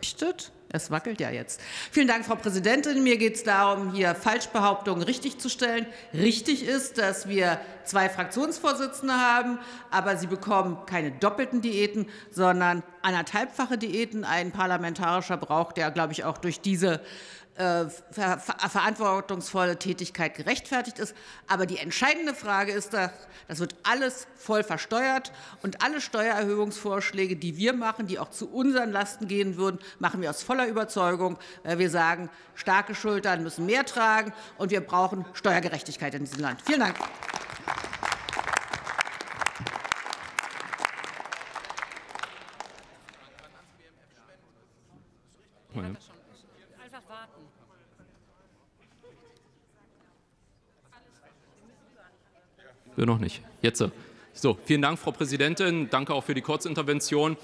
berichtet. 0.00 0.50
Es 0.72 0.90
wackelt 0.90 1.20
ja 1.20 1.30
jetzt. 1.30 1.60
Vielen 1.90 2.06
Dank, 2.06 2.24
Frau 2.24 2.36
Präsidentin. 2.36 3.02
Mir 3.02 3.16
geht 3.16 3.34
es 3.34 3.42
darum, 3.42 3.92
hier 3.92 4.14
Falschbehauptungen 4.14 5.02
richtigzustellen. 5.02 5.84
Richtig 6.14 6.64
ist, 6.64 6.96
dass 6.96 7.28
wir 7.28 7.60
zwei 7.84 8.08
Fraktionsvorsitzende 8.08 9.14
haben, 9.14 9.58
aber 9.90 10.16
sie 10.16 10.28
bekommen 10.28 10.78
keine 10.86 11.10
doppelten 11.10 11.60
Diäten, 11.60 12.06
sondern 12.30 12.84
anderthalbfache 13.02 13.78
Diäten. 13.78 14.24
Ein 14.24 14.52
Parlamentarischer 14.52 15.36
braucht 15.36 15.78
ja, 15.78 15.90
glaube 15.90 16.12
ich, 16.12 16.24
auch 16.24 16.38
durch 16.38 16.60
diese 16.60 17.00
äh, 17.56 17.86
ver 18.10 18.38
verantwortungsvolle 18.38 19.78
Tätigkeit 19.78 20.34
gerechtfertigt 20.34 20.98
ist. 20.98 21.14
Aber 21.46 21.66
die 21.66 21.78
entscheidende 21.78 22.34
Frage 22.34 22.72
ist, 22.72 22.94
dass 22.94 23.10
das 23.48 23.58
wird 23.58 23.74
alles 23.82 24.26
voll 24.36 24.62
versteuert 24.62 25.32
und 25.62 25.84
alle 25.84 26.00
Steuererhöhungsvorschläge, 26.00 27.36
die 27.36 27.56
wir 27.56 27.72
machen, 27.72 28.06
die 28.06 28.18
auch 28.18 28.30
zu 28.30 28.48
unseren 28.48 28.92
Lasten 28.92 29.28
gehen 29.28 29.56
würden, 29.56 29.78
machen 29.98 30.22
wir 30.22 30.30
aus 30.30 30.42
voller 30.42 30.68
Überzeugung. 30.68 31.38
Weil 31.64 31.78
wir 31.78 31.90
sagen, 31.90 32.30
starke 32.54 32.94
Schultern 32.94 33.42
müssen 33.42 33.66
mehr 33.66 33.84
tragen 33.84 34.32
und 34.56 34.70
wir 34.70 34.80
brauchen 34.80 35.24
Steuergerechtigkeit 35.34 36.14
in 36.14 36.24
diesem 36.24 36.40
Land. 36.40 36.62
Vielen 36.62 36.80
Dank. 36.80 36.96
Wir 52.96 53.06
noch 53.06 53.18
nicht. 53.18 53.40
Jetzt. 53.62 53.84
So, 54.32 54.58
vielen 54.64 54.82
Dank, 54.82 54.98
Frau 54.98 55.12
Präsidentin. 55.12 55.88
Danke 55.90 56.12
auch 56.12 56.24
für 56.24 56.34
die 56.34 56.42
Kurzintervention. 56.42 57.36